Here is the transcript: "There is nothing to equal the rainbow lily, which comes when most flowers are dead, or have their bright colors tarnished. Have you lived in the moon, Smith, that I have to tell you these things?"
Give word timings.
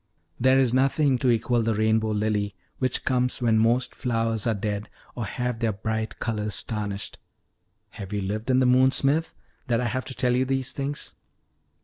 "There 0.39 0.57
is 0.57 0.73
nothing 0.73 1.19
to 1.19 1.29
equal 1.29 1.61
the 1.61 1.75
rainbow 1.75 2.09
lily, 2.09 2.55
which 2.79 3.05
comes 3.05 3.39
when 3.39 3.59
most 3.59 3.93
flowers 3.93 4.47
are 4.47 4.55
dead, 4.55 4.89
or 5.13 5.25
have 5.25 5.59
their 5.59 5.73
bright 5.73 6.17
colors 6.17 6.63
tarnished. 6.63 7.19
Have 7.91 8.11
you 8.11 8.21
lived 8.21 8.49
in 8.49 8.57
the 8.57 8.65
moon, 8.65 8.89
Smith, 8.89 9.35
that 9.67 9.79
I 9.79 9.85
have 9.85 10.05
to 10.05 10.15
tell 10.15 10.33
you 10.35 10.43
these 10.43 10.71
things?" 10.71 11.13